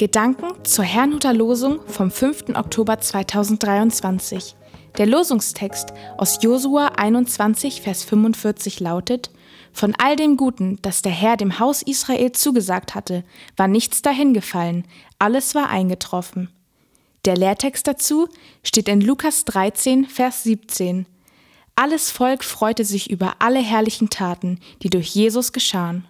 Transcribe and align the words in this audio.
Gedanken 0.00 0.64
zur 0.64 0.86
Herrnhuter 0.86 1.34
Losung 1.34 1.80
vom 1.86 2.10
5. 2.10 2.54
Oktober 2.54 3.00
2023. 3.00 4.56
Der 4.96 5.04
Losungstext 5.04 5.92
aus 6.16 6.38
Josua 6.40 6.92
21, 6.96 7.82
Vers 7.82 8.04
45 8.04 8.80
lautet: 8.80 9.30
Von 9.74 9.94
all 9.98 10.16
dem 10.16 10.38
Guten, 10.38 10.78
das 10.80 11.02
der 11.02 11.12
Herr 11.12 11.36
dem 11.36 11.58
Haus 11.58 11.82
Israel 11.82 12.32
zugesagt 12.32 12.94
hatte, 12.94 13.24
war 13.58 13.68
nichts 13.68 14.00
dahingefallen, 14.00 14.86
alles 15.18 15.54
war 15.54 15.68
eingetroffen. 15.68 16.48
Der 17.26 17.36
Lehrtext 17.36 17.86
dazu 17.86 18.26
steht 18.62 18.88
in 18.88 19.02
Lukas 19.02 19.44
13, 19.44 20.06
Vers 20.06 20.44
17. 20.44 21.04
Alles 21.74 22.10
Volk 22.10 22.42
freute 22.42 22.86
sich 22.86 23.10
über 23.10 23.34
alle 23.40 23.60
herrlichen 23.60 24.08
Taten, 24.08 24.60
die 24.82 24.88
durch 24.88 25.08
Jesus 25.08 25.52
geschahen. 25.52 26.08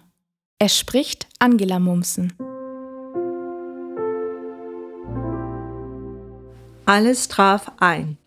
Es 0.59 0.79
spricht 0.79 1.27
Angela 1.39 1.79
Mumsen. 1.79 2.31
Alles 6.93 7.29
traf 7.29 7.71
ein. 7.79 8.17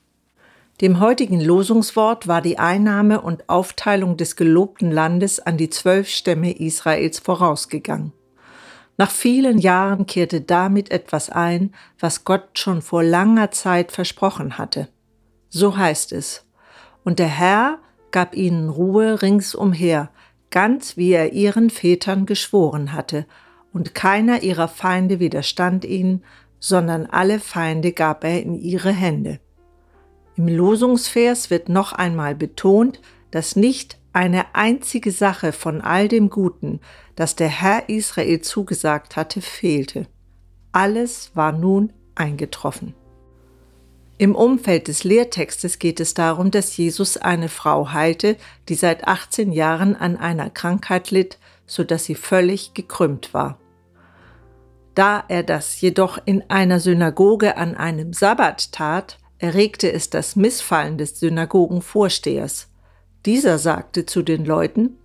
Dem 0.80 0.98
heutigen 0.98 1.38
Losungswort 1.38 2.28
war 2.28 2.40
die 2.40 2.58
Einnahme 2.58 3.20
und 3.20 3.50
Aufteilung 3.50 4.16
des 4.16 4.36
gelobten 4.36 4.90
Landes 4.90 5.38
an 5.38 5.58
die 5.58 5.68
zwölf 5.68 6.08
Stämme 6.08 6.50
Israels 6.50 7.18
vorausgegangen. 7.18 8.14
Nach 8.96 9.10
vielen 9.10 9.58
Jahren 9.58 10.06
kehrte 10.06 10.40
damit 10.40 10.90
etwas 10.90 11.28
ein, 11.28 11.74
was 11.98 12.24
Gott 12.24 12.58
schon 12.58 12.80
vor 12.80 13.04
langer 13.04 13.50
Zeit 13.50 13.92
versprochen 13.92 14.56
hatte. 14.56 14.88
So 15.50 15.76
heißt 15.76 16.12
es. 16.12 16.46
Und 17.04 17.18
der 17.18 17.28
Herr 17.28 17.80
gab 18.12 18.34
ihnen 18.34 18.70
Ruhe 18.70 19.20
ringsumher, 19.20 20.08
ganz 20.50 20.96
wie 20.96 21.10
er 21.10 21.34
ihren 21.34 21.68
Vätern 21.68 22.24
geschworen 22.24 22.94
hatte, 22.94 23.26
und 23.74 23.94
keiner 23.94 24.42
ihrer 24.42 24.68
Feinde 24.68 25.20
widerstand 25.20 25.84
ihnen, 25.84 26.24
sondern 26.64 27.04
alle 27.04 27.40
Feinde 27.40 27.92
gab 27.92 28.24
er 28.24 28.40
in 28.40 28.54
ihre 28.54 28.90
Hände. 28.90 29.38
Im 30.34 30.48
Losungsvers 30.48 31.50
wird 31.50 31.68
noch 31.68 31.92
einmal 31.92 32.34
betont, 32.34 33.02
dass 33.30 33.54
nicht 33.54 33.98
eine 34.14 34.54
einzige 34.54 35.12
Sache 35.12 35.52
von 35.52 35.82
all 35.82 36.08
dem 36.08 36.30
Guten, 36.30 36.80
das 37.16 37.36
der 37.36 37.48
Herr 37.48 37.90
Israel 37.90 38.40
zugesagt 38.40 39.14
hatte, 39.14 39.42
fehlte. 39.42 40.06
Alles 40.72 41.32
war 41.34 41.52
nun 41.52 41.92
eingetroffen. 42.14 42.94
Im 44.16 44.34
Umfeld 44.34 44.88
des 44.88 45.04
Lehrtextes 45.04 45.78
geht 45.78 46.00
es 46.00 46.14
darum, 46.14 46.50
dass 46.50 46.74
Jesus 46.78 47.18
eine 47.18 47.50
Frau 47.50 47.92
heilte, 47.92 48.38
die 48.70 48.74
seit 48.74 49.06
18 49.06 49.52
Jahren 49.52 49.96
an 49.96 50.16
einer 50.16 50.48
Krankheit 50.48 51.10
litt, 51.10 51.38
so 51.66 51.84
dass 51.84 52.06
sie 52.06 52.14
völlig 52.14 52.72
gekrümmt 52.72 53.34
war. 53.34 53.58
Da 54.94 55.24
er 55.28 55.42
das 55.42 55.80
jedoch 55.80 56.18
in 56.24 56.48
einer 56.48 56.78
Synagoge 56.78 57.56
an 57.56 57.76
einem 57.76 58.12
Sabbat 58.12 58.72
tat, 58.72 59.18
erregte 59.38 59.92
es 59.92 60.10
das 60.10 60.36
Missfallen 60.36 60.98
des 60.98 61.18
Synagogenvorstehers. 61.18 62.68
Dieser 63.26 63.58
sagte 63.58 64.06
zu 64.06 64.22
den 64.22 64.44
Leuten, 64.44 64.98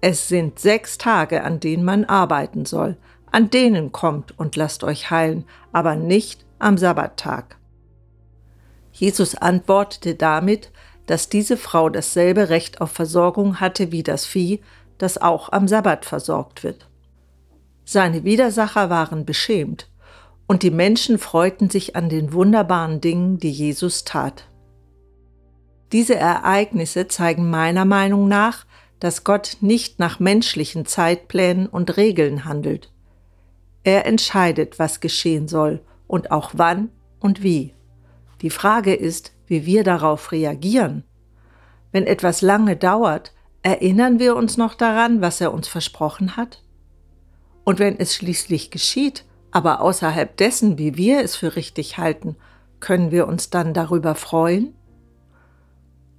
es 0.00 0.28
sind 0.28 0.58
sechs 0.58 0.98
Tage, 0.98 1.44
an 1.44 1.60
denen 1.60 1.84
man 1.84 2.04
arbeiten 2.04 2.66
soll, 2.66 2.96
an 3.30 3.50
denen 3.50 3.92
kommt 3.92 4.38
und 4.38 4.56
lasst 4.56 4.84
euch 4.84 5.10
heilen, 5.10 5.44
aber 5.72 5.96
nicht 5.96 6.44
am 6.58 6.76
Sabbattag. 6.76 7.56
Jesus 8.92 9.34
antwortete 9.34 10.14
damit, 10.14 10.70
dass 11.06 11.28
diese 11.28 11.56
Frau 11.56 11.88
dasselbe 11.88 12.50
Recht 12.50 12.80
auf 12.80 12.90
Versorgung 12.90 13.60
hatte 13.60 13.90
wie 13.90 14.02
das 14.02 14.26
Vieh, 14.26 14.60
das 14.98 15.18
auch 15.18 15.50
am 15.50 15.66
Sabbat 15.66 16.04
versorgt 16.04 16.62
wird. 16.62 16.88
Seine 17.84 18.24
Widersacher 18.24 18.90
waren 18.90 19.24
beschämt, 19.24 19.88
und 20.46 20.62
die 20.62 20.70
Menschen 20.70 21.18
freuten 21.18 21.70
sich 21.70 21.96
an 21.96 22.08
den 22.08 22.32
wunderbaren 22.32 23.00
Dingen, 23.00 23.38
die 23.38 23.50
Jesus 23.50 24.04
tat. 24.04 24.48
Diese 25.92 26.14
Ereignisse 26.14 27.08
zeigen 27.08 27.50
meiner 27.50 27.84
Meinung 27.84 28.28
nach, 28.28 28.66
dass 28.98 29.24
Gott 29.24 29.58
nicht 29.60 29.98
nach 29.98 30.20
menschlichen 30.20 30.86
Zeitplänen 30.86 31.66
und 31.66 31.96
Regeln 31.96 32.44
handelt. 32.44 32.92
Er 33.84 34.06
entscheidet, 34.06 34.78
was 34.78 35.00
geschehen 35.00 35.48
soll 35.48 35.80
und 36.06 36.30
auch 36.30 36.52
wann 36.54 36.90
und 37.18 37.42
wie. 37.42 37.74
Die 38.42 38.50
Frage 38.50 38.94
ist, 38.94 39.32
wie 39.46 39.66
wir 39.66 39.84
darauf 39.84 40.32
reagieren. 40.32 41.04
Wenn 41.90 42.06
etwas 42.06 42.42
lange 42.42 42.76
dauert, 42.76 43.32
erinnern 43.62 44.18
wir 44.18 44.36
uns 44.36 44.56
noch 44.56 44.74
daran, 44.74 45.20
was 45.20 45.40
er 45.40 45.52
uns 45.52 45.68
versprochen 45.68 46.36
hat? 46.36 46.62
Und 47.64 47.78
wenn 47.78 47.98
es 47.98 48.14
schließlich 48.14 48.70
geschieht, 48.70 49.24
aber 49.50 49.80
außerhalb 49.80 50.36
dessen, 50.36 50.78
wie 50.78 50.96
wir 50.96 51.20
es 51.20 51.36
für 51.36 51.56
richtig 51.56 51.98
halten, 51.98 52.36
können 52.80 53.10
wir 53.10 53.28
uns 53.28 53.50
dann 53.50 53.74
darüber 53.74 54.14
freuen? 54.14 54.74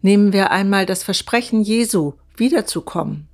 Nehmen 0.01 0.33
wir 0.33 0.51
einmal 0.51 0.85
das 0.85 1.03
Versprechen 1.03 1.61
Jesu, 1.61 2.13
wiederzukommen. 2.35 3.27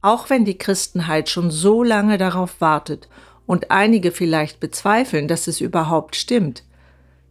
Auch 0.00 0.30
wenn 0.30 0.44
die 0.44 0.58
Christenheit 0.58 1.28
schon 1.28 1.50
so 1.50 1.82
lange 1.82 2.18
darauf 2.18 2.60
wartet 2.60 3.08
und 3.46 3.70
einige 3.70 4.12
vielleicht 4.12 4.60
bezweifeln, 4.60 5.28
dass 5.28 5.46
es 5.46 5.60
überhaupt 5.60 6.16
stimmt, 6.16 6.64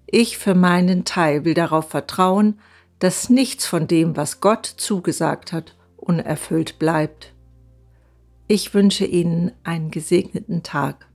ich 0.05 0.37
für 0.37 0.55
meinen 0.55 1.03
Teil 1.03 1.43
will 1.43 1.53
darauf 1.53 1.89
vertrauen, 1.89 2.59
dass 2.99 3.29
nichts 3.29 3.65
von 3.65 3.87
dem, 3.87 4.15
was 4.15 4.39
Gott 4.39 4.65
zugesagt 4.65 5.51
hat, 5.51 5.75
unerfüllt 5.97 6.79
bleibt. 6.79 7.33
Ich 8.49 8.73
wünsche 8.73 9.03
Ihnen 9.05 9.51
einen 9.65 9.91
gesegneten 9.91 10.63
Tag. 10.63 11.09